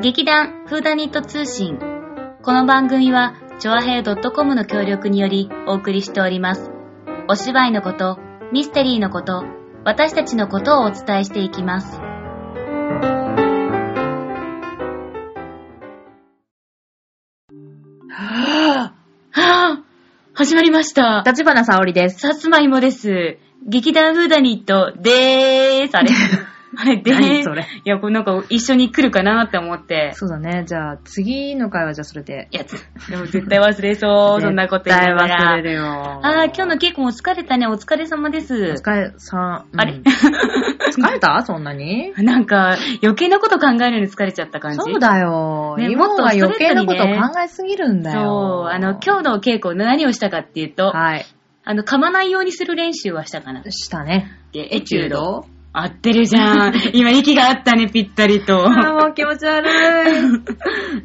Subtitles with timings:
[0.00, 1.76] 劇団フーダニット通信。
[2.44, 6.70] この番組は、チョアヘイ .com の協力によりお送りしております。
[7.28, 8.16] お芝居のこと、
[8.52, 9.42] ミステリーのこと、
[9.84, 11.98] 私たちのことをお伝えしていきます。
[18.08, 19.82] はぁ、
[20.32, 21.24] 始まりました。
[21.26, 22.20] 立花沙織です。
[22.20, 23.38] さつまいもです。
[23.66, 25.96] 劇団フーダニットでーす。
[25.96, 26.10] あれ？
[26.76, 27.12] あれで。
[27.12, 30.12] 何それいや、これなんか一緒に来るかなって思って。
[30.14, 30.64] そうだね。
[30.66, 32.48] じゃあ、次の回はじゃあそれで。
[32.50, 32.72] いや、つ
[33.08, 34.40] でも絶対忘れそう。
[34.40, 35.62] そんなこと言いなが絶対忘れら。
[35.62, 36.20] るよ。
[36.22, 37.66] あー、今日の稽古も疲れたね。
[37.66, 38.54] お疲れ様です。
[38.54, 39.66] お疲れさん。
[39.72, 40.00] うんあれ？
[40.02, 41.42] 疲れた？
[41.42, 42.12] そんなに？
[42.18, 44.78] なんか、余計なこと考えるのに疲れちゃった感じ？
[44.78, 45.76] そうだよ。
[45.78, 48.20] ね今は余計なことを考えすぎるんだよ。
[48.20, 48.68] そう。
[48.68, 51.24] あの、今日の稽古何をしたかっていうと、はい。
[51.64, 53.62] あの、噛まないようにする練習はしたかな。
[53.70, 54.32] したね。
[54.52, 55.44] でエチュード。
[55.82, 56.74] 合ってるじゃん。
[56.92, 58.66] 今、息があったね、ぴったりと。
[58.66, 59.66] あーもう気持ち悪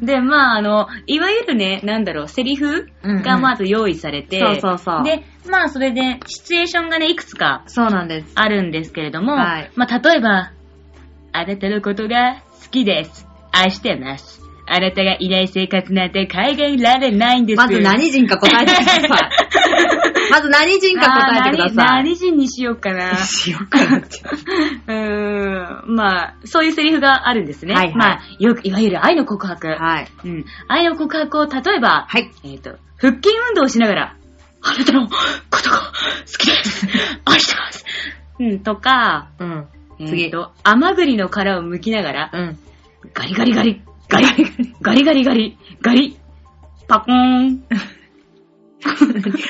[0.04, 8.32] で、まあ、あの、いわゆるね、なんだろう、セリフうんうんがまず用意されて、そうそうそうで、まあ、それで、シチュエーションがね、いくつかそうなんです。
[8.34, 10.50] あるんですけれども、はいまあ、例えば、
[11.32, 13.26] あなたのことが好きです。
[13.52, 14.43] 愛してます。
[14.66, 17.56] あなたがいない生活なんて海外られないんです。
[17.56, 19.08] まず何人か答えてください。
[20.30, 21.76] まず何人か答えてください。
[21.76, 23.16] 何何人にしようかな。
[23.16, 24.20] しようかなって。
[24.88, 27.74] うーん、まあ、そういうセリフがあるんですね。
[27.74, 29.68] はいはいまあ、よく、いわゆる愛の告白。
[29.68, 30.08] はい。
[30.24, 30.44] うん。
[30.68, 32.30] 愛の告白を、例えば、はい。
[32.44, 34.16] えっ、と、腹筋運動をしながら、
[34.62, 35.14] あなたのこ
[35.62, 36.86] とが好きです。
[37.26, 37.84] 愛してます。
[38.40, 39.66] うん、とか、うん。
[40.00, 42.58] え次っ、と、甘栗の殻を剥きながら、うん。
[43.12, 44.26] ガリガリガリ、ガリ、
[44.82, 46.16] ガリガリガリ、ガリ、
[46.88, 47.64] パコーン。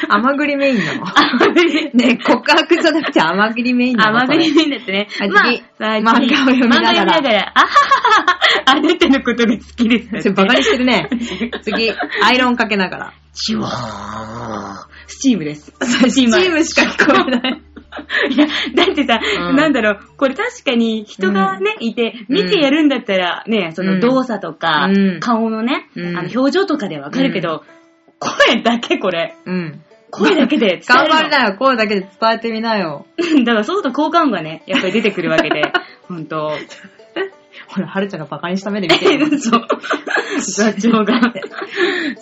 [0.08, 1.04] 甘栗メインなの？
[1.92, 4.18] ね告白じゃなくて甘栗メインなの？
[4.20, 5.08] 甘栗メインですね。
[5.18, 5.44] はいまあ
[5.98, 7.72] 漫画を読みながら漫画読みながら、あはは
[8.26, 10.22] はあなたのことが好きです。
[10.22, 11.08] それバカにしてるね。
[11.62, 11.90] 次、
[12.22, 13.12] アイロンかけながら。
[13.32, 14.86] シュワー。
[15.08, 15.72] スチームです。
[15.80, 17.62] スチームしか聞こえない。
[18.30, 27.62] いや、だってさ、うんなんだろう、これ確かに人がね、いて、見てやるんだったらね、その動作とか、うん顔のね、うんあの表情とかでわかるけど、
[28.18, 29.34] 声だけこれ。
[29.44, 29.80] うん。
[30.10, 31.56] 声だけで伝 え頑るの張りなよ。
[31.56, 33.06] 声だけで伝えてみなよ。
[33.44, 35.62] だからそうすると効果音がね、やっぱり出てくるわけで、
[36.08, 36.52] ほんと。
[37.68, 39.38] ほら、はるちゃんがバカにした目で見てる。
[39.38, 39.66] そう。
[40.44, 41.34] 座長が。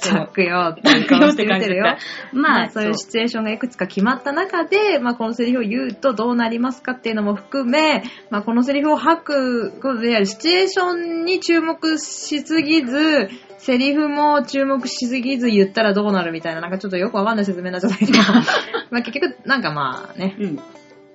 [0.00, 1.96] ざくよって顔して見てるよ。
[2.32, 18.12] ま まあ、あ、そういうシチュエーションがいくつか決まった中で、まあ、このセリフを言うとどうなりますかっていうのも含め、まあ、このセリフを吐くことであるシチュエーションに注目しすぎず、セリフも注目しすぎず言ったらどうなるみたいな、なんかちょっとよくわかんない説明になっちゃったけど、
[18.90, 20.60] まあ結局、なんかまあね、うん。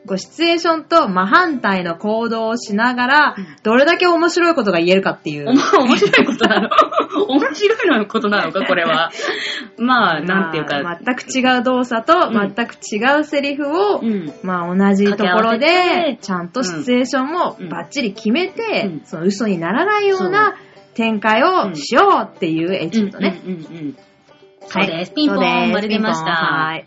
[0.07, 5.49] こうシチュエーションと真反対の行動をしながら、どれだけ面白いことが言えるかっていう。
[5.49, 5.57] 面
[5.97, 6.69] 白いことなの？
[7.29, 9.11] 面白いのことなのか、これは？
[9.77, 10.81] まあ、なんていうか。
[10.81, 14.33] まあ全く違う動作とうん全く違うセリフを、うん。
[14.43, 20.55] まあ同じところでて、ちゃんとシチュエーションもうんバッチリ決めて、うんその嘘にならないような
[20.93, 23.41] 展開をしようっていうエチュードね。
[24.69, 25.13] そうです。
[25.13, 26.31] ピンポン丸出ました。
[26.31, 26.85] はい。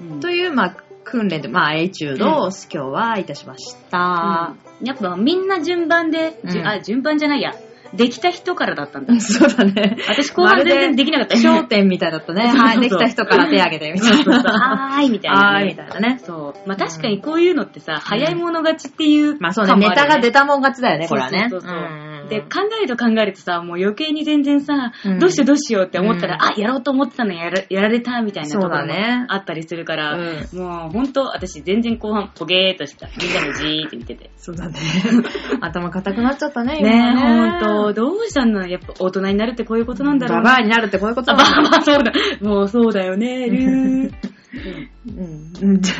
[0.00, 0.76] うんという、まあ、
[1.10, 4.54] 訓練で、まあ、エチュードを今日はいたしました。
[4.62, 7.52] うんやっぱみんな順番で、うんあ、順番じゃないや。
[7.94, 9.14] できた人からだったんだ。
[9.20, 9.96] そうだね。
[10.08, 11.36] 私後半全然できなかった。
[11.36, 12.46] 焦点みたいだったね。
[12.54, 12.80] はい。
[12.80, 14.38] できた人から手挙げて、みたいな。
[14.40, 15.46] はーい、みたいなね。
[15.46, 16.20] はーい、みたいなね。
[16.22, 16.68] そう。
[16.68, 21.48] まあ確かにこういうのってさ、早い者勝ちっていう、まあそうね、ネタが出たもん勝ちだよね、これはね。
[21.50, 22.48] そうそうそううんで、考
[22.82, 28.92] えると考えるとさ、もう余計に全然さ、うんどうしようどうしようって思ったら、うんあ、やろうと思ってたのやらやられたみたいなとこそうろも
[29.28, 33.08] あったりするから、うもうほんと私全然後半ポゲーっとした。
[33.20, 34.30] みんなもじーって見てて。
[34.36, 34.78] そうだね。
[35.60, 42.12] 頭固くなっちゃったね、今ほんと、どうしたのやっぱ大人になるってこういうことなんだろうババアになるってこういうことあ、だババア、そうだ。
[42.40, 43.62] もうそうだよね、ルー。
[43.62, 45.62] うん。
[45.62, 45.80] うん。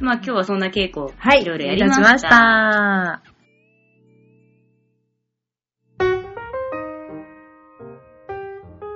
[0.00, 1.42] まあ今日はそんな稽古、はい。
[1.42, 2.00] いろいろやりました。
[2.00, 3.27] いたしました。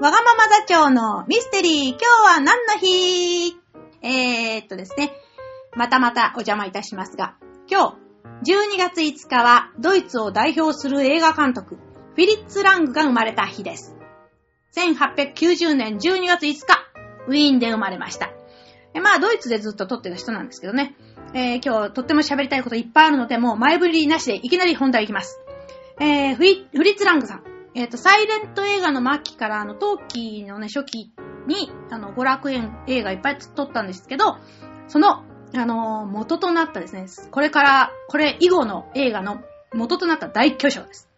[0.02, 2.04] わがまま座長のミステリー、今日
[2.34, 3.56] は何の日？
[4.02, 5.12] えー、っとですね、
[5.76, 7.36] またまたお邪魔いたしますが、
[7.70, 7.96] 今
[8.44, 13.94] 日、12月5日はドイツを代表する映画監督、フィリッツ・ラングが生まれた日です。
[14.74, 16.64] 1890年12月5日、
[17.28, 18.32] ウィーンで生まれました。
[18.94, 20.96] まあ、ドイツでずっと撮ってる人なんですけどね。
[21.32, 25.38] えー今日とっても喋りたいこといっぱいあるので、もう前振りなしでいきなり本題いきます。
[26.00, 27.51] えーフリフリッツ・ラングさん。
[27.74, 31.12] えっ、と、サイレント映画の末期から、あの、陶器のね、初期
[31.46, 34.36] に、あの、娯楽園映画いっぱい撮ったんですけど、
[34.88, 35.24] その、
[35.54, 39.42] あのー元となったですね、これから、これ以後の映画の
[39.74, 41.10] 元となった大巨匠です。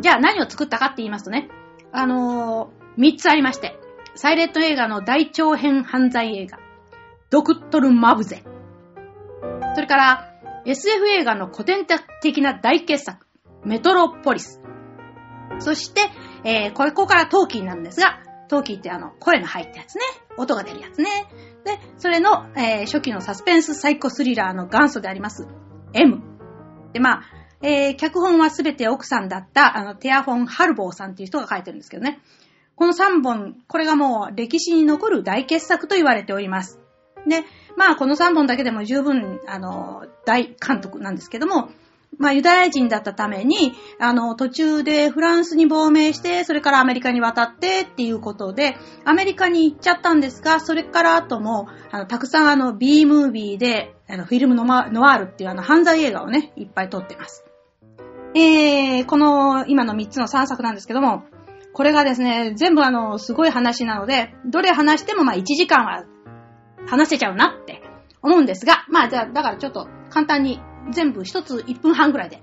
[0.00, 1.48] じゃあ何を作ったかって言いますとね、
[1.92, 3.78] あのー、3つありまして、
[4.14, 6.58] サイレント映画の大長編犯罪映画、
[7.30, 8.42] ドクトル・マブゼ。
[9.74, 10.34] それから、
[10.66, 11.86] SF 映画の古典
[12.20, 13.26] 的な大傑作、
[13.64, 14.60] メトロポリス。
[15.58, 16.10] そして、
[16.44, 20.02] えー、これ、ここからトーキーなんですが、トーキーってあの、声の入ったやつね。
[20.36, 21.26] 音が出るやつね。
[21.64, 25.46] で、それの、えー、初期のサスペンスサイコスリラーの元祖であります、
[25.92, 26.22] M。
[26.92, 27.22] で、まあ、
[27.60, 32.20] えー、脚本はすべて奥さんだった、あの、テアフォン・ハルボーさんっていう人が書いてるんですけどね。
[32.76, 36.80] この3本、これがもう歴史に残る大傑作と言われております。
[37.26, 37.44] で、
[37.76, 41.70] まあ、この3本だけでも十分、あの、大監督なんですけども、
[42.18, 57.44] まあ、ユダヤ人だったために、あの、途中でフランスに亡命して、それからアメリカに渡ってっていうことで、アメリカに行っちゃったんですが、それから後も、あの、たくさんあの、B ムービーで、あの、フィルムノマノワールっていうあの、犯罪映画をね、いっぱい撮ってます。
[58.34, 61.24] えー、この、今の3つの3作なんですけども、
[61.72, 66.04] これがですね、全部あの、すごい話なので、どれ話してもまあ1時間は
[66.88, 67.82] 話せちゃうなって
[68.22, 72.40] 思うんですが、まあじゃあ、だからちょっと簡単に全部一つ1分半ぐらいで。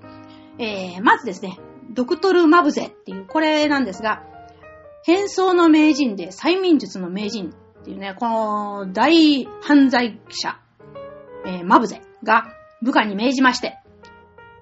[0.58, 1.58] えー、まずですね、
[1.90, 4.22] ドクトル・マブゼっていう、これなんですが、
[5.04, 10.58] 変装の名人で催眠術の名人っていうね、この大犯罪者、
[11.44, 12.46] えー、マブゼが
[12.82, 13.78] 部下に命じまして、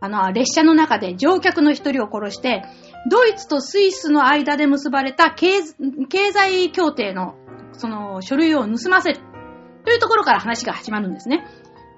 [0.00, 2.64] あの、列車の中で乗客の一人を殺して、
[3.10, 5.62] ドイツとスイスの間で結ばれた経
[6.08, 7.36] 経済協定の、
[7.72, 9.20] その、書類を盗ませる。
[9.84, 11.46] というところから話が始まるんですね。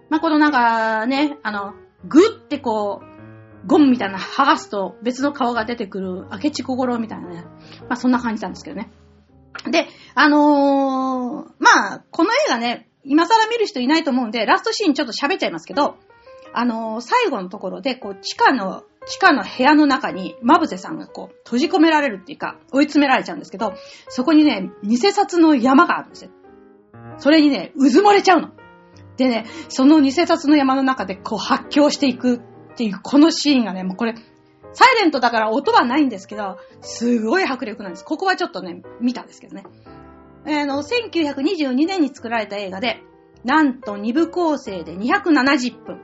[0.08, 1.74] まあ、このなんかね、あの、
[2.06, 7.44] ぐってこう、ゴムみたいな剥がすと別の顔が出てくる明智小五郎みたいなね。
[7.88, 8.90] まあ、そんな感じなんですけどね。
[9.70, 15.96] で、あのー、まあ、この映画ね、今更見る人いないと思うんで、ラストシーンちょっと喋っちゃいますけど、
[16.52, 23.74] あのー、最後のところで、こう、地下の、地下の部屋の中に、マブゼさんがこう、閉じ込められるっていうか、追い詰められちゃうんですけど、
[24.08, 26.30] そこにね、偽札の山があるんですよ。
[27.18, 28.50] それにね、渦漏れちゃうの。
[29.16, 32.40] でね、その偽札の山の中でこう発狂していくっ
[32.76, 34.14] ていう、このシーンがね、もうこれ、
[34.72, 38.04] サイレントだから音はないんですけど、すごい迫力なんです。
[38.04, 39.64] ここはちょっとね、見たんですけどね。
[40.44, 43.02] えー、の、1922年に作られた映画で、
[43.44, 46.00] なんと2部構成で270分。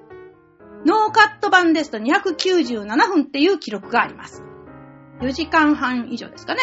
[0.86, 4.42] ノーカット版ですと297分っていう記録があります。
[5.20, 6.60] 4時間半以上ですかね。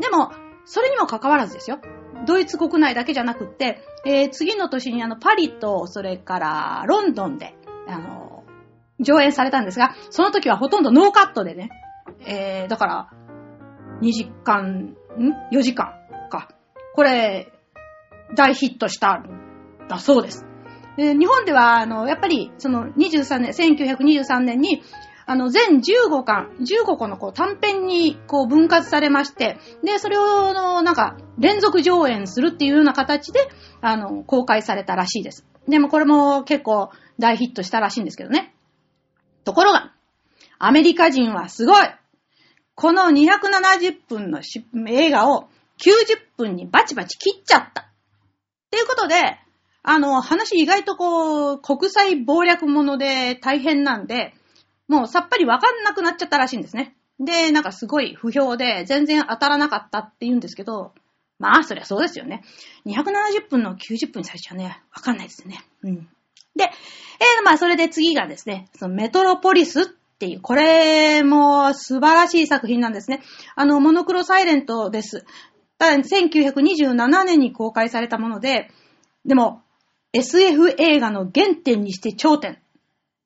[0.00, 0.32] でも、
[0.64, 1.78] それにもかかわらずですよ。
[2.26, 7.54] ドイツ国内だけじゃなくって、えー、次の年にあの、パリと、それから、ロンドンで、
[7.88, 8.44] あの、
[9.00, 11.70] 上演されたんですが、その時はほとんどノーカットでね、
[12.26, 13.08] えー、だから、
[14.02, 15.94] 2時間、ん ?4 時間
[16.30, 16.48] か。
[16.94, 17.52] これ、
[18.34, 20.46] 大ヒットしたんだそうです。
[20.98, 24.82] えー日本では、あの、やっぱり、その、23年、1923年に、
[25.30, 33.38] あの、全15巻、15個のこう短編にこう分割されまして、で、それを、のなんか、連続上演するっていうような形で、
[33.80, 35.46] あの、公開されたらしいです。
[35.68, 36.90] でもこれも結構
[37.20, 38.52] 大ヒットしたらしいんですけどね。
[39.44, 39.92] ところが、
[40.58, 41.86] アメリカ人はすごい
[42.74, 45.48] この270分のし映画を
[45.78, 47.82] 90分にバチバチ切っちゃった。
[47.82, 47.84] っ
[48.72, 49.14] ていうことで、
[49.84, 54.34] あの、話意外とこう、国際謀略もので大変なんで、
[54.90, 56.96] もうさっぱりわかんなくなっちゃったらしいんですね。
[57.20, 60.92] で、なんかすごい不評で全然当たらなかったって言うんですけど、
[61.38, 62.42] まあ、そりゃそうですよね。
[62.86, 64.82] 270分の90分にされちゃうね。
[64.92, 65.60] わかんないですよね。
[65.84, 65.96] うん。
[66.56, 69.84] で、えー、まあ、それで次がですね、そのメトロポリスっ
[70.18, 73.22] ていう、これも素晴らしい作品なんですね。
[73.54, 75.24] あの、モノクロサイレントです。
[75.78, 78.70] ただ、1927年に公開されたもので、
[79.24, 79.62] でも、
[80.12, 82.58] SF 映画の原点にして頂点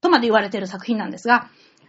[0.05, 1.49] とまで言われている作品なんですが、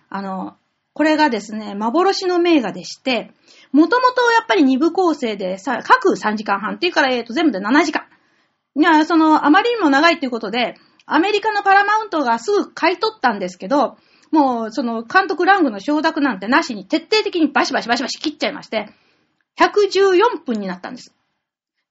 [0.09, 0.55] あの、
[0.93, 3.31] これがですね、幻の名画でして、
[3.73, 8.05] もともとやっぱり2部構成でさ、各3時間半っていうから、えっ、と、全部で7時間。
[8.77, 13.97] いや、その、あまりにも長いっていうことで、アメリカのパラマウントがすぐ買い取ったんですけど、
[14.31, 18.87] もう、その、監督ラングの承諾なんてなしに徹底的にバシバシバシバシ切っちゃいまして、
[19.59, 21.13] 114分になったんです。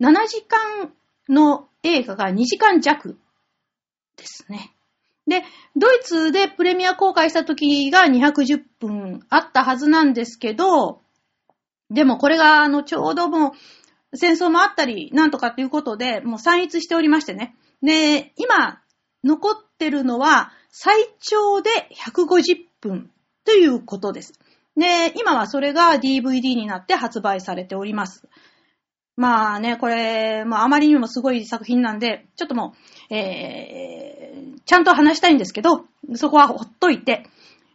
[0.00, 0.92] 7時間
[1.28, 3.18] の映画が2時間弱
[4.16, 4.73] ですね。
[5.26, 5.42] で、
[5.76, 11.02] ドイツでプレミア公開した時が210分あったはずなんですけど、
[11.90, 13.54] でもこれが、あの、ちょうども
[14.12, 17.56] う、戦争もあったり、なんとかっていうことで、もう散逸しておりましてね。
[17.82, 18.80] で、今、
[19.22, 23.10] 残ってるのは、最長で150分
[23.44, 24.32] ということです。
[24.76, 28.28] で、今はそれが DVD になって発売されております。
[29.16, 32.74] まあね、これ、まああまりにもすごい作品なんで、ちょっとも
[33.10, 37.24] う、えー、ちゃんと話したいんですけど、そこはほっといて、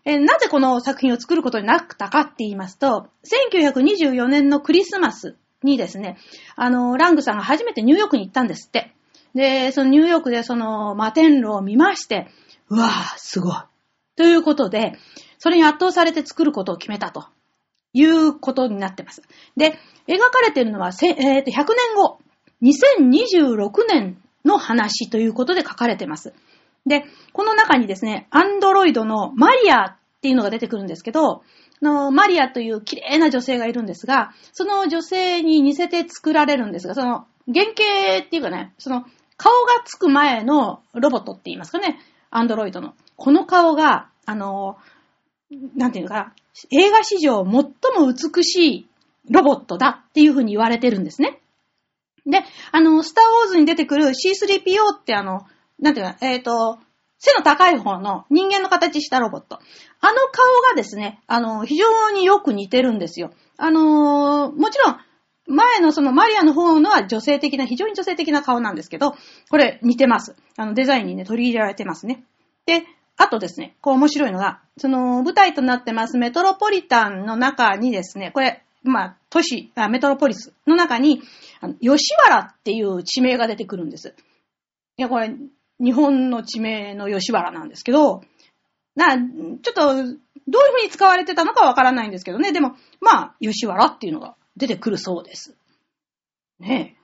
[0.06, 6.18] えーなぜこの作品を作ることになったかって言いますと、1924年のクリスマスにですね、
[6.56, 8.94] あの、ラングさんが初めてニューヨークに行ったんですって。
[9.36, 12.28] で、そのニューヨークでその摩天楼を見まして、
[12.70, 13.56] うわぁ、すごい。
[14.16, 14.94] ということで、
[15.38, 17.28] それに圧倒されて作ることを決めたと
[17.94, 19.22] いうことになってます。
[19.58, 19.78] で、
[20.08, 21.66] 描かれているのは、えーと100年
[21.96, 22.20] 後、
[22.62, 26.34] 2026年の話ということで書かれてます。
[26.86, 27.04] で、
[27.34, 31.44] この中にですね、アンドロイドのマリアっていうのが出てくるんですけど、
[31.82, 39.06] のマリアという綺麗な女性がいるんですが、その女性に似せて作られるんですが、その原型っていうかね、その
[39.38, 42.94] 顔がつく前のロボットって言いますかね、アンドロイドの。
[43.16, 44.78] この顔が、あの、
[45.76, 46.34] なんていうのかな、
[46.72, 47.66] 映画史上最も
[48.14, 48.90] 美しい
[49.30, 51.40] ロボットだっていうふうに言われてるんですね。
[52.26, 55.46] で、あの、スターウォーズに出てくる C3PO ってあの、
[55.80, 56.80] なんていうの、えっ、と、
[57.18, 59.60] 背の高い方の人間の形したロボット。
[60.00, 63.32] あの顔がですね、あの、非常によく似てるんですよ。
[63.58, 64.98] あのーもちろん、
[65.48, 69.16] 前のそのマリアの方のは女性的な、非常に女性的な顔なんですけど、
[69.50, 70.36] これ似てます。
[70.56, 72.24] あの、デザインにね、取り入れられてますね。
[72.66, 72.84] で、
[73.22, 81.22] あとですね、こう面白いのが、その舞台となってますメトロポリタンの中にですね、これ、まあ、都市、メトロポリスの中に、
[81.82, 84.16] 吉原っていう地名が出てくるんです。
[84.96, 85.36] いや、これ、
[85.82, 88.22] 日本の地名の吉原なんですけど、
[88.96, 90.16] な、ちょっと、どういう
[90.48, 92.54] 風に使われてたのかわからないんですけどね。
[92.54, 95.58] でも、まあ、吉原っていうのが出てくるそうです。
[96.60, 96.96] ね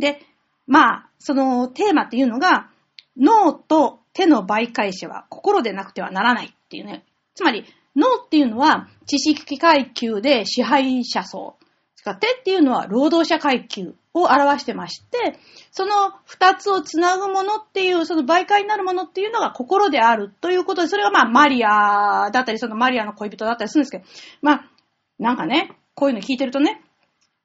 [0.00, 0.02] え。
[0.02, 0.26] で、
[0.66, 2.70] まあ、そのテーマっていうのが、
[3.16, 7.04] 脳と手の媒介者は心でなくてはならないっていうね。
[7.34, 11.56] つまり、脳っていうのは知識階級で支配者層。
[12.02, 15.38] 手っていうのは労働者階級を表してまして、
[15.70, 24.04] その二つをつなぐものっていう、その媒介になるものっていうのが心であるということで、それがまあマリアだったり、そのマリアの恋人だったりするんですけど、
[24.40, 24.70] まあ、
[25.18, 26.80] なんかね、こういうの聞いてるとね、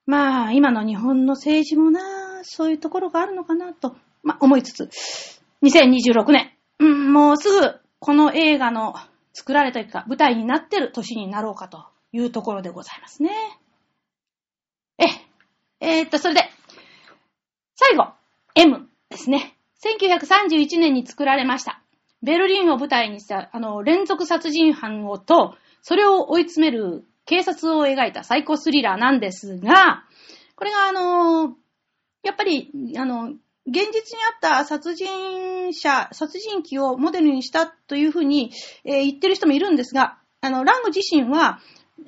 [0.05, 4.89] まあ、今の日本の政治もな、そういうところがあるのかなと、まあ、思いつつ、
[5.63, 6.51] 2026年、
[6.81, 8.95] うん、もうすぐ、この映画の
[9.33, 13.29] 作られたというか、舞台になってる年になろうかというところでございますね。
[14.97, 15.05] え、
[15.79, 16.41] えーっと、それで、
[17.75, 18.07] 最後、
[18.55, 19.55] M ですね。
[19.83, 21.83] 1931年に作られました。
[22.23, 30.03] ベルリンを舞台にした、あの、連続殺人犯をと、それを追い詰める警察を描いたサイコスリラーなんですが、
[30.55, 31.55] これがあの、
[32.23, 33.33] やっぱり、あの、
[33.67, 38.51] 現実にあった殺人者、殺人鬼をモデルにしたというふうに、
[38.83, 41.59] え言ってる人もいるんですが、あの、ラング自身は、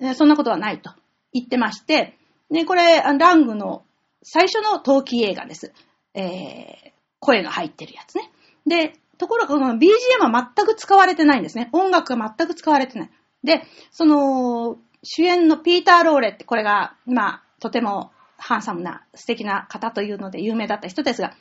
[0.01, 0.91] えそんなことはないと
[1.31, 2.17] 言ってまして、
[2.49, 3.83] ね、これ、ラングの
[4.23, 5.73] 最初の陶器映画です。
[6.13, 6.93] えー
[7.23, 8.29] 声が入ってるやつね。
[8.67, 11.69] で、ところがこの BGM は全く使われてないんですね。
[11.71, 13.09] 音楽が全く使われてない。
[13.43, 18.11] で、その、主演のピーター・ローレって、これが、まあ、とても
[18.45, 21.33] ハンサムな素敵な方というので有名だった人ですが、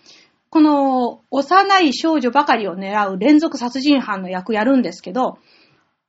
[0.50, 5.38] この幼い少女ばかりを狙う連続殺人犯の役やるんですけど、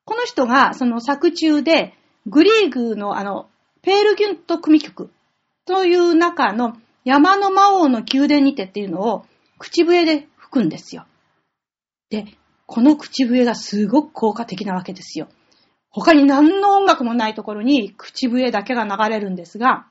[0.05, 1.95] この人がその作中で
[2.27, 3.49] グリーグのあの、
[3.81, 5.09] ペールギュント組曲
[5.65, 9.25] という中の山の魔王の宮殿にてっていうのを
[9.57, 11.05] 口笛で吹くんですよ。
[12.09, 12.25] で、
[12.67, 15.27] この口笛がすごく効果的なわけですよ。
[15.89, 19.87] 他に何の音楽もないところに口笛だけが流れるんですが、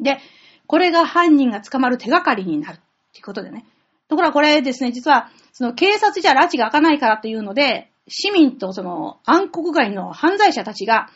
[0.00, 0.18] で、
[0.66, 2.80] これが犯人が捕まる手がかりになるっ
[3.12, 3.64] ていうことでね。
[4.08, 11.08] ところがこれですね、実は、その警察じゃ拉致が開かないからというので、市民とその暗黒街の犯罪者たちが、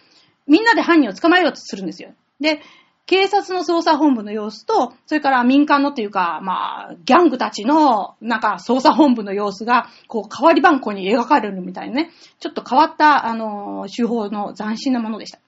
[0.47, 2.13] みんなで犯人を捕まえようとするんですよ。
[2.41, 2.61] で、
[3.07, 15.41] 警察の捜査本部の様子と、それから民間のっていうか、まあ、ギャングたちの、なんか、捜査本部の様子が、こう、変わり番号に描かれるみたいなね、ちょっと変わった、あの、手法の斬新なものでした。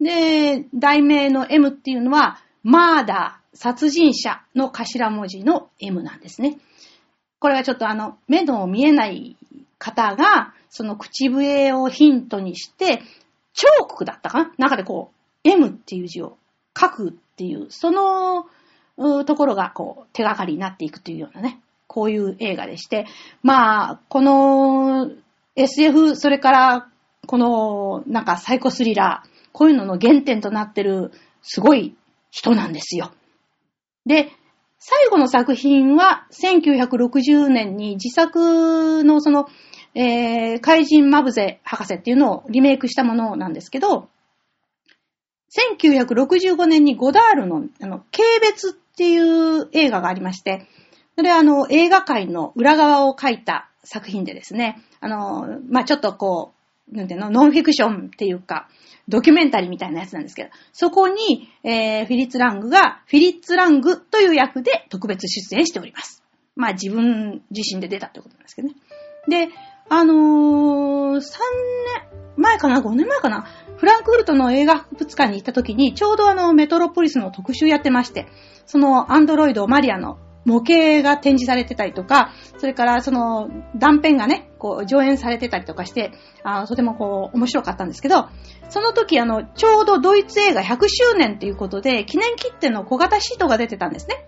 [0.00, 6.58] で、題名の M っていうのは、マーダー、殺人者の頭文字の M なんですね。
[7.38, 9.36] これはちょっとあの、目の見えない
[9.78, 13.02] 方が、その口笛をヒントにして、
[13.52, 14.52] 彫刻だったかな？
[14.56, 15.10] 中でこ
[15.44, 16.38] う、M っていう字を
[16.78, 18.46] 書くっていう、その、
[18.96, 23.06] うところがこう、手がかりになっていくというようなね、こういう映画でして、
[23.42, 25.10] まあ、この
[25.56, 26.88] SF、それから、
[27.26, 31.94] この、なんかサイコスリラー、こういうのの原点となってる、すごい
[32.32, 33.12] 人なんですよ。
[34.06, 34.32] で、
[34.78, 39.46] 最後の作品は1960年に自作のその、
[39.94, 44.08] えー、怪人マブゼ博士っていうのをリメイクしたものなんですけど、
[45.76, 50.66] 1965年にゴダールの、あの、軽別っていう映画がありまして、
[51.16, 56.61] それはあの、映画界の裏側を書いた作品でですね、あの、まあ、ちょっとこう、
[56.92, 58.68] なんていうの、ノンフィクションっていうか、
[59.08, 66.22] ドキュメンタリーみたいなやつなんですけど、そこに、えー、フィリッツ・ラングが、フィリッツ・ラングという役で特別出演しております。
[66.54, 68.74] まあ自分自身で出たってことなんですけどね。
[69.28, 69.48] で、
[69.88, 71.22] あのー、3年
[72.36, 73.46] 前かな ?5 年前かな？
[73.76, 78.26] フランクフルトの映画博物館に行った時に、ちょうどあの、メトロポリスの特集やってまして、
[78.66, 86.12] そのアンドロイド、マリアの模型が展示されてたりとか、それからその断片がね、こう上演されてたりとかして、
[86.44, 88.28] あとてもこう面白かったんですけど、
[88.70, 94.24] その時あの、ちょうどドイツ映画100周年っていうことで、記念切手の小型シートが出てたんですね。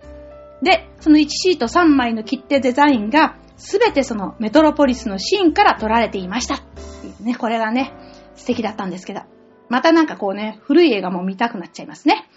[0.61, 6.57] で、その1シート3枚の切手デザインが、すべてそのメトロポリスのシーンから撮られていました。
[6.57, 7.93] っていうね、これがね、
[8.35, 9.21] 素敵だったんですけど。
[9.69, 12.29] またなんかこうね、古い映画も見たくなっちゃいますね。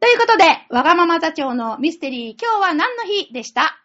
[0.00, 3.78] ということで、わがまま座長のミステリー、今日は何の日でした？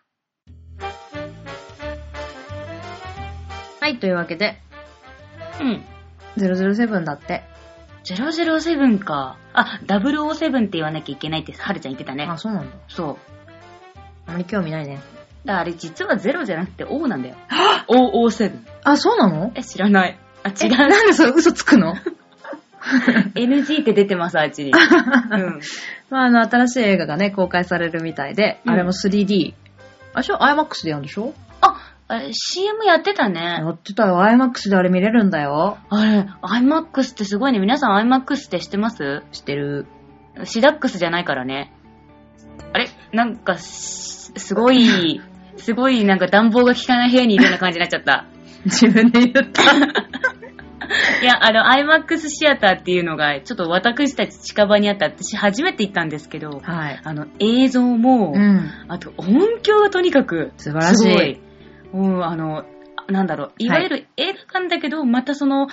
[3.83, 4.55] はい、というわけで、
[5.59, 5.83] うん。
[6.37, 7.43] 007だって。
[8.05, 9.35] 007か。
[9.51, 12.23] あ、007って言わなきゃいけないって、はるちゃん言ってたね。
[12.23, 12.77] あ、そうなんだ。
[12.87, 13.17] そう。
[14.25, 15.01] あまり興味ないね。
[15.43, 17.35] だあれ実は0じゃなくて O なんだよ。
[17.89, 18.57] 007。
[18.85, 19.51] あ、そうなの？
[19.53, 20.17] え、知らない。
[20.43, 20.69] あ、違えう。
[20.77, 21.95] なんでそれ嘘つくの？
[23.35, 24.71] NG って出てます、あっちに。
[24.71, 25.59] うん。
[26.09, 29.53] まあ、あの、新しい映画がね、公開されるみたいで、うんあれも 3D。
[30.13, 31.33] あしょ ?IMAX でやるんでしょ？
[32.07, 33.41] あ、あれ CM やってたね。
[33.41, 34.19] やってたよ。
[34.19, 35.77] IMAX であれ見れるんだよ。
[35.89, 37.59] あれ、IMAX ってすごいね。
[37.59, 39.23] 皆さん IMAX って知ってます？
[39.31, 39.87] 知ってる。
[40.43, 41.73] シダックスじゃないからね。
[42.73, 42.89] あれ？
[43.11, 45.21] なんか、す すごい、
[45.57, 48.25] すごいなんか暖房が効かない部屋にいるような感じになっちゃった。
[48.65, 49.61] 自分で言った。
[51.21, 57.01] いや、あの、IMAX シアターっていうのが、ちょっと私たち近場にあって、私初めて行ったんですけど、はい。
[57.03, 58.69] あの、映像も、うん。
[58.89, 61.39] あと音響がとにかく、素晴らしい。
[61.93, 62.65] うん、あの、
[63.07, 65.67] なんだろう、いわゆる映画館だけど、またその、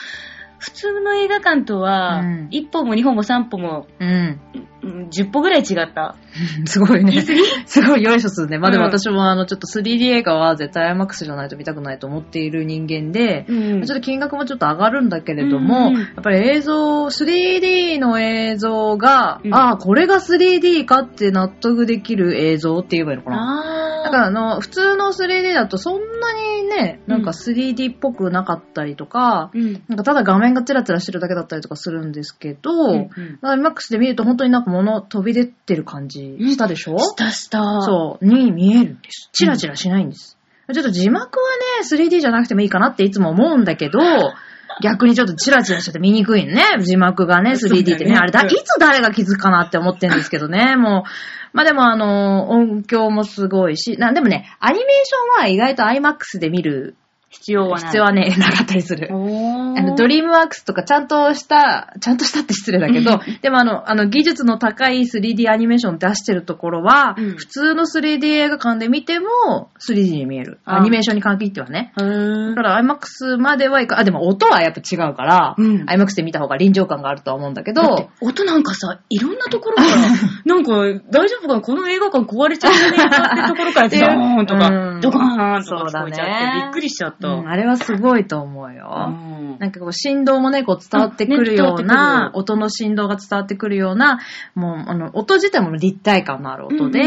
[0.61, 4.41] 普通の映画館とはうん、1歩も2歩も3歩も、うん。
[4.83, 6.17] うん10歩ぐらい違った。
[6.65, 7.21] すごいね。
[7.67, 8.59] すごいよいしょするね。
[8.59, 24.00] まあでもうん私もあの、ちょっと 3D 映画は絶対 IMAX じゃないと見たくないと思っている人間で、うんちょっと金額もちょっと上がるんだけれども、うんうんやっぱり映像、3D の映像が、うんああ、これが 3D かって納得できる映像って言えばいいのかな？
[24.11, 29.83] からあの、普通の 3D だとそんなにね、なんかうん 3D っぽくなかったりとか、うん。
[29.89, 37.81] なんかただ画面がチラチラしてるだけだったりとかするんですけど、うんうんまあ IMAX で見ると本当になんか物飛び出てる感じしたでしょ、したした。
[37.83, 39.31] そう、に見えるんです。
[39.33, 40.37] チラチラしないんです。
[40.73, 41.47] ちょっと字幕は
[41.83, 43.99] ね、3D じゃなくてもいいかなっていつも思うんだけど、
[44.83, 46.63] 逆にちょっとチラチラしちゃって見にくいね。
[46.81, 48.17] 字幕がね、そうだね 3D ってね。
[48.17, 50.77] あれだ、うんいつ誰が気づくかなって思ってるんですけどね。
[50.77, 51.11] もう、
[51.53, 56.97] まあでもあの、音響もすごいし、な、でもね、アニメーションは意外と IMAX で見る
[57.31, 57.85] 必要はない。
[57.87, 59.09] 必要はね、 なかったりする。
[59.81, 67.37] あの、ドリームワークスとかちゃんとした、ちゃんとしたって失礼だけど、でもあの、あの、技術の高い 3D アニメーション出してるところは、うん。
[67.37, 70.61] 普通の 3D 映画館で見ても 3D に見える。
[70.65, 70.77] あ。
[70.77, 71.93] アニメーションに限ってはね。
[71.97, 75.85] だから IMAX まではいか、あ、でも音はやっぱ違うから、うん。
[75.85, 79.91] IMAX で見た方が臨場感があるとは思うんだけど、音なんかさ、いろんなところから、
[80.45, 80.73] なんか、
[81.11, 87.29] 大丈夫かなこの映画館壊れちゃうんじゃねえかってところから、ドーンとうかん、ドカーンとかそうだね聞こえちゃって、びっくりしちゃった。
[87.29, 89.13] うんあれはすごいと思うよ。
[89.71, 94.21] うんなんかこう振動もね、こう伝わってくるような音の振動が伝わってくるような、
[94.55, 97.01] もう、あの、音自体も立体感のある音で、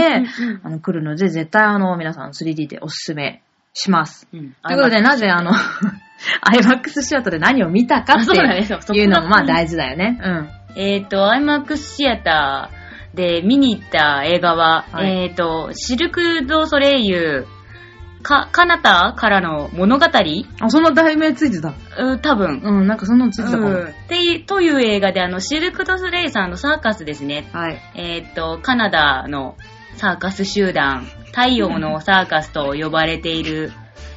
[0.64, 4.28] あの、来るので、絶対あの、皆さん 3D でおすすめします。
[4.34, 8.32] うんということで、なぜあの、IMAX シアターで何を見たかって
[8.98, 10.20] いうのもまあが大事だよね。
[10.24, 10.50] うん。
[10.80, 17.46] えっ、と、IMAX シアターで見に行った映画は、はいえっ、と、シルク・ドゥ・ソレイユ、
[18.24, 20.06] か、カナタからの物語？
[20.06, 21.74] あ、その題名ついてた。
[22.00, 22.62] う多分。
[22.64, 23.70] うん、なんかそんなのついてたかも。
[23.70, 23.94] うん
[24.48, 27.48] という映画で、あの、シルク・ドゥ・ソレイユさんのサーカスですね。
[27.52, 27.82] はい。
[27.96, 29.58] えっ、と、カナダの
[29.98, 33.72] サーカス集団、太陽のサーカスと呼ばれている、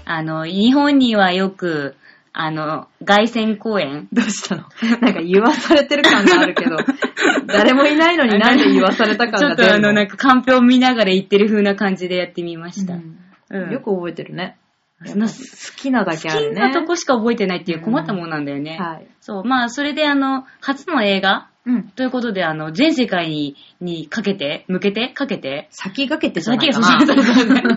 [0.05, 1.97] あの、日本にはよく、
[2.33, 4.65] あの、凱旋公演どうしたの？
[5.01, 6.77] なんか言わされてる感があるけど、
[7.49, 9.79] 誰もいないのになんで言わされた感ちょが出るの？
[9.79, 12.95] っとあの、なんか、カンペを見ながら言ってる風な感じでやってみました。
[12.95, 14.57] うんうんよく覚えてるね。
[15.05, 15.35] その好
[15.77, 16.55] きなだ好けあるね。
[16.55, 18.79] きなとこしか覚えてないっていう困ったもんなんだよね。
[18.79, 19.07] はい。
[19.21, 21.49] そう、まあ、それであの、初の映画？
[21.67, 21.83] うん。
[21.91, 27.07] ということで、あの、全世界に、にかけて、向けて、かけて、先駆けてじゃない先かな。
[27.07, 27.77] そうそうそうそう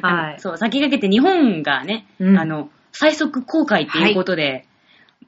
[0.00, 0.40] はい。
[0.40, 4.66] そう、先駆けて日本がね、うんあの、最速公開っていうことで、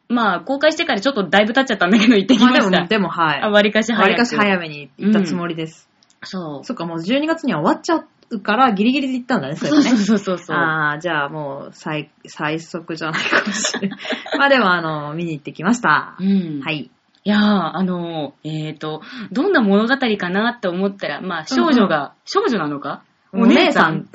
[0.09, 2.89] まあ、公開してからちょっとだいぶ経っちゃったんだけど行ってきまあでも、ました。
[2.89, 3.41] でもはい。
[3.43, 4.03] あ割かし早く。
[4.03, 5.89] わりかし早めに行ったつもりです。
[6.23, 6.65] そう。
[6.65, 8.07] そっか、もう12月には終わっちゃう
[8.41, 9.83] からギリギリで行ったんだね、それそう。
[9.83, 10.57] そうそうそう。
[10.57, 13.99] ああ、じゃあもう最、最速じゃないかもしれない。
[14.39, 16.17] まあでもあの、見に行ってきました。
[16.21, 16.61] うん。。
[16.63, 16.91] はいい。
[17.27, 19.01] いやー、あのー、えっ、と、
[19.33, 23.03] どんな物語かなって思ったら、まあ、少女が、少女なのか？
[23.33, 24.09] お姉さん。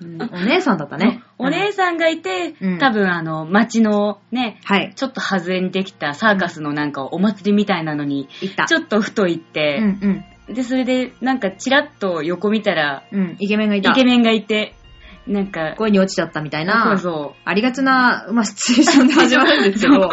[0.00, 1.22] うんお姉さんだったね。
[1.38, 4.92] お姉さんがいて、うん多分あの、街のね、はい。
[4.94, 8.28] ちょっと外れにできたサーカスのなんかお祭りみたいなのに。
[8.68, 13.20] ちょっとふと行っうて、んで、それでなんかチラッと横見たら、うん。
[13.20, 13.36] うん。
[13.38, 13.90] イケメンがいた。
[13.90, 14.74] イケメンがいて、
[15.26, 16.96] なんか、恋に落ちちゃったみたいな。
[16.98, 20.10] そうそありがちな、まあ、シチュエーションで始まるんですけど、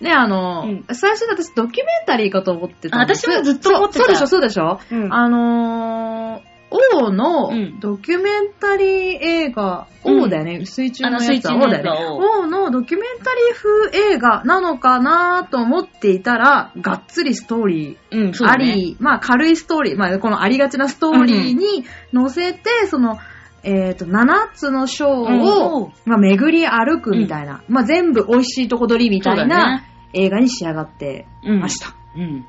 [0.00, 4.96] ね、あの、うん最初私ドキュメンタリーかと思ってたんですあ私もずっと思ってたそうそうでしょ、そうでしょ、う。
[4.96, 5.12] うん。
[5.12, 11.90] あのー、王のうんドキュメンタリー映画、うん王だよね、水中のやつは王だよね。
[12.10, 18.74] 王のドキュメンタリー風映画なのかなと思っていたら、がっつりストーリーうん、そうあだね。
[18.74, 23.18] り、まあ軽いストーリー、まあこのありがちなストーリーに乗せて、その、
[23.62, 31.94] えっ、と、7つの章を、うんまあ巡り歩くみたいな、まあ全部美味しいとこ取りみたいなね映画に仕上がってうんました。
[32.16, 32.46] うん。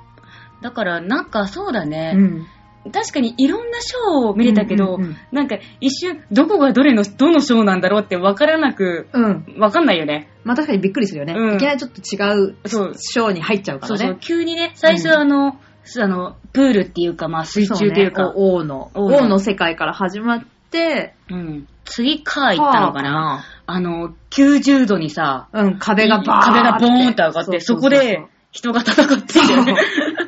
[0.62, 2.14] だから、なんかそうだね。
[2.16, 2.48] うん。
[2.92, 5.18] 確かにいろんなショーを見れたけど、うんうんうん。
[5.32, 9.44] なんか一瞬、どこがどれの、どのショーなんだろうって分からなく、うん。
[9.58, 10.30] 分かんないよね。
[10.44, 11.34] まあ確かにびっくりするよね。
[11.38, 11.56] うん。
[11.56, 12.94] いきなりちょっと違うそう。
[12.96, 14.20] ショーに入っちゃうかそうそう、らね。
[14.22, 15.58] 急にね、最初あの、
[15.98, 18.34] あの、プールっていうか、まあ水中っていうか、そうね。
[18.38, 19.40] 王の、王の。
[19.40, 21.68] 世界から始まって、うん。
[21.86, 23.12] 次カー行ったのかな。
[23.12, 23.80] なあ。
[23.80, 29.76] の、90度にさ、うん、壁がバー壁がボーンって上がって、そこで人が戦ってるよね。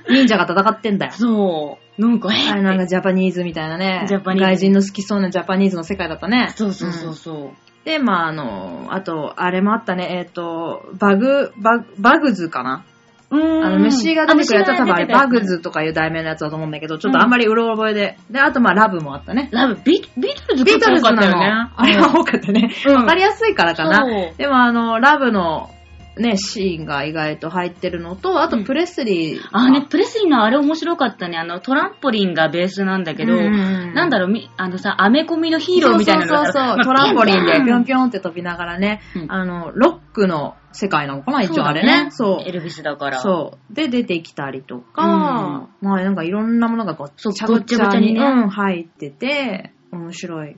[0.10, 1.12] 忍者が戦ってんだよ。
[1.14, 2.02] そう。
[2.02, 4.06] なんか、えあれなんかジャパニーズみたいなね。
[4.08, 6.54] ジャパニーズ外人の好きそうなジャパニーズの世界だったね。
[6.56, 7.86] そうそうそううんそう。
[7.86, 12.86] で、まああの、あと、あれもあったね、えっ、と、バグ、バグ、バグズかな？
[13.32, 15.58] うーんあの、虫が出てくるやつは多分あれ、バグズ。
[15.58, 18.18] ズとかいう題名のやつだと思うんだけど、ちょっとあんまりうろ覚えで。
[18.30, 19.50] で、あとまあラブもあったね。
[19.52, 21.40] ラブ、ビビートルズビートルズなの。
[21.40, 21.72] ね。
[21.76, 22.72] あれは多かったね。
[22.86, 24.06] うんわかりやすいからかな。
[24.06, 25.72] そうでもあの、ラブの
[26.18, 29.42] ね、シーンが意外と入ってるのと、あとプレスリー。
[29.52, 31.38] あね、プレスリーのあれ面白かったね。
[31.38, 42.12] あの、トランポリンがベースなんだけど、うんなんだろう、みあのさ、アメコミのヒーローみたいなのそうそうそうトランポリンでぴょんピぴょんって飛びながらね、うんあの、ロックの世界なのかな、ョン一応あれね。
[42.12, 43.20] そうエルビスだから。
[43.22, 43.74] そう。
[43.74, 50.58] で、出てきたりとか、まあなんかいろんなものがごっちゃごちゃにごっちゃごちゃにねうん、入ってて、面白い。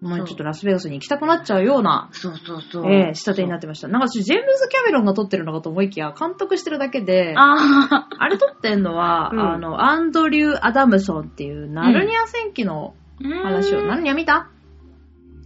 [0.00, 0.26] まあそう。
[0.26, 2.92] ちょっとラスベガスに行きたくなっちゃうような、そうそうそう。
[2.92, 3.88] ええ仕立てになってました。
[3.88, 9.40] なんか私ジェームズ・キャメロンが撮ってるのかと思いきや、監督してるだけで、あ あれ撮ってんのは、うん。
[9.40, 14.48] あの、アンドリュー・アダムソンっていう、ナルニア戦記のー話を、ナルニア見た？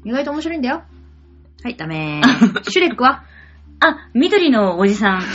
[0.05, 0.83] 意外と面白いんだよ。
[1.65, 2.21] はい、ダメ
[2.69, 3.25] シュレックは？
[3.85, 5.23] あ、緑のおじさん。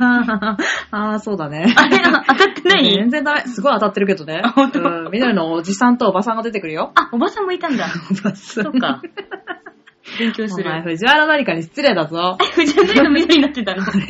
[0.00, 0.56] あ
[0.90, 1.72] あ、そうだね。
[1.76, 2.94] あれ、当たってない？
[2.94, 3.40] 全然ダメ。
[3.42, 4.70] すごい当たってるけどねあ本。
[4.72, 4.80] 当？
[4.80, 5.10] うん。
[5.12, 6.92] 緑のおじさんとおばさんが出てくるよ。
[6.96, 7.86] あ、おばさんもいたんだ。
[8.10, 9.00] おばさそっか。
[10.18, 10.90] 勉強すお前、る。
[10.90, 12.36] 藤原何かに失礼だぞ。
[12.54, 13.82] 藤原の緑になってたの？
[13.82, 14.00] あれ、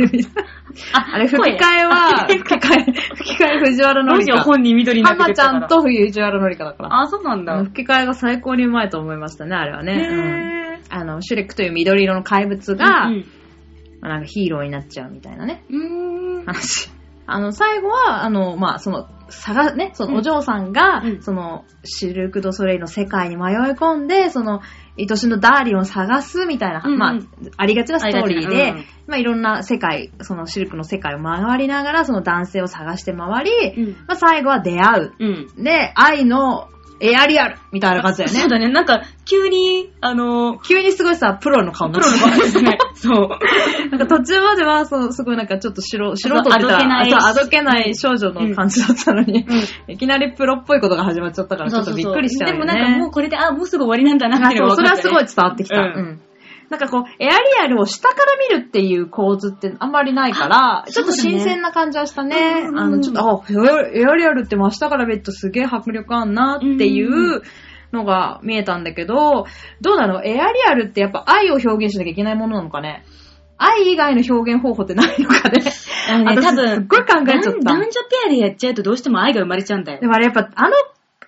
[1.12, 4.42] あれ吹き替えは、吹き替え、吹き替え藤原どうしよう、紀香。
[4.44, 7.00] 本人緑になって浜たからゃんと藤原紀香だから。
[7.02, 7.62] あ、そうなんだ。
[7.64, 10.08] 吹き替えが最高にうまいと思いましたね、あれはね。
[10.10, 13.24] うんへあの、シュレックという緑色の怪物ーが、うん
[14.02, 15.64] まあなんかヒーローになっちゃうみたいなね。
[15.70, 16.44] うーん。
[16.44, 16.90] 話。
[17.24, 24.60] あの、最後は、あの、まあ、その、探、ね、そのお嬢さんが、うんその、シルク・ド・ソレイユの世界に迷い込んで、その、
[24.98, 27.18] 愛しのダーリンを探すみたいな、うんうんまあ、
[27.56, 33.92] ありがちなストーリーで、うんまあ、いろんな世界、そのシルクの世界を回りながら、その男性を探して回り、うん。
[34.06, 35.12] まあ、最後は出会う。
[35.18, 35.26] う
[35.60, 35.64] ん。
[35.64, 36.68] で、愛の
[37.02, 38.40] エアリアルみたいな感じだよね。
[38.40, 38.68] そうだね。
[38.70, 42.78] なんか、急に、あの、急にすごいさ、プロの顔にプなっロの場ですね。
[42.94, 43.88] そう。
[43.90, 52.66] なんか途中までは、そう、すごいなんかちょっと素人、素人ってたら、あどけないそうあどけない少女の感じだったのに、うんいきなりプロっぽいことが始まっちゃったから、ちょっとびっくりしちゃうよね。
[52.66, 55.80] でもなんかもうこれで、あ、もうすぐ終わりなんだなっていうのあそうが分かったねそれはすごい伝わってきた。
[55.80, 56.20] うんうん
[56.72, 62.64] なんかこう、エアリアルを下から見るっていう構図ってあんまりないから、ちょっと新鮮な感じはしたね。
[62.66, 63.44] うんあの、ちょっと、あ、
[63.92, 67.42] エアリアルって真下から見るとすげえ迫力あんなっていう
[67.92, 69.44] のが見えたんだけど、
[69.82, 70.24] どうなの？
[70.24, 73.04] エアリアルってやっぱ愛を表現しなきゃいけないものなのかね？
[73.58, 75.62] 愛以外の表現方法ってないのかね？
[76.08, 77.58] あのね、私多分、すっごい考えちゃった。
[77.58, 77.90] 男男女ペ
[78.26, 80.00] アでやっちゃうとどうしても愛が生まれちゃうんだよ。
[80.00, 80.06] で。
[80.06, 80.74] もあれやっぱ、あの、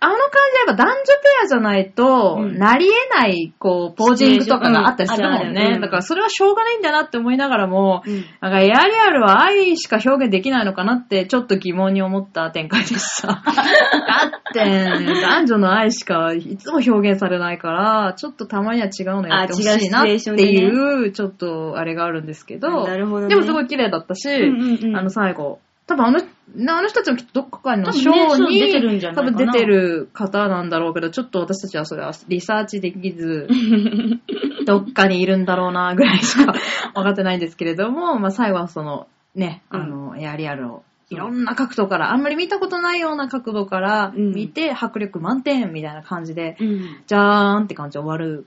[0.05, 1.13] あの感じやっぱ男女ペ
[1.45, 2.59] アじゃないと、うん。
[2.59, 5.45] なり得ない、こう、ポージングとかがあったりするもんね。
[5.45, 8.25] うんあるあるうんだからそれはしょうがないんだなって思いながらも、うん。
[8.41, 13.29] なんかエアリアルは愛しか表現できないのかなってちょっと疑問に思った展開でした。
[13.29, 13.43] だ
[14.51, 23.29] って、男女の愛しかいつも表現されないから、ちょっとたまには違うのやってほしいなってあ違うシチュエーショいう、ちょっとあれがあるんですけど、なるほどね。
[23.29, 24.97] でもすごい綺麗だったし、うんうんうん。
[24.97, 26.21] あの最後、多分あの、
[26.55, 29.33] なあの人たちもきっとどっかの多ショ分ねそうーに、出てるんじゃないかな。
[29.33, 33.49] 多分出てる方なんだろうけど、ちょっと私たちはそれはリサーチできず、
[34.67, 36.55] どっかにいるんだろうな、ぐらいしか
[36.95, 44.33] 分かってないんですけれども、まあ最後はその、ね、あの、エアリアルを、いろんな角度から、あんまり見たことないような角度からうん。
[44.33, 46.81] 見て、迫力満点みたいな感じで、うん。
[47.07, 48.47] じゃーんって感じで終わる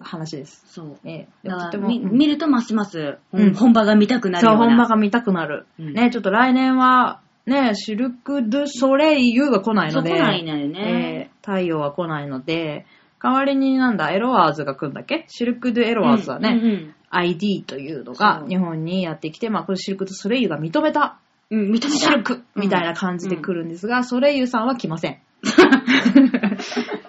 [0.00, 0.64] 話です。
[0.66, 0.98] そう。
[1.04, 1.28] ええ。
[1.44, 1.92] だからとてもうん。
[1.92, 3.54] み見るとますます、うん。
[3.54, 4.66] 本場が見たくなるよそうう、な。
[4.70, 5.66] 本場が見たくなる。
[5.78, 5.92] うん。
[5.94, 11.28] ね、ちょっと来年は、ね、シルク・ドゥ・ソレイユが来ないので、そう来ないのよね。
[11.28, 12.84] えー太陽は来ないので、
[13.22, 15.24] 代わりになんだ、エロワーズが来るんだっけ？
[15.28, 18.28] シルク・ドゥ・エロワーズはね、うんうん ID というのそう。
[18.28, 21.18] が日本にやってきて、まあ、これシルク・ドゥ・ソレイユが認めた。
[21.50, 21.60] うん。
[21.60, 21.88] うん、認めた。
[21.90, 25.18] シルクみたいな感じで来るんですが、ソレイユさんは来ません。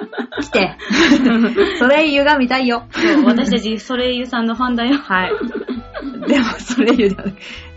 [0.42, 0.78] 来て。
[1.80, 2.88] ソレイユが見たいよ。
[2.92, 4.98] そう私たちソレイユさんのファンだよ。
[4.98, 5.32] はい。
[6.28, 7.24] でも、ソレイユだ。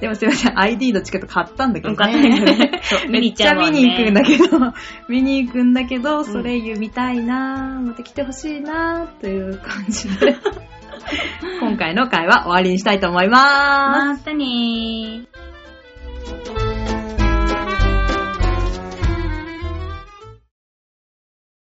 [0.01, 1.97] でもすいません、ID のチケット買ったんだけどね。
[1.97, 4.47] 買ったね めっちゃ見に行くんだけど、
[5.09, 10.37] 見に行くんだけど、ソレイユ見たいなぁ、また来てほしいなぁ、という感じで、
[11.61, 14.19] 今回の回は終わりにしたいと思いまーす。
[14.19, 15.23] またね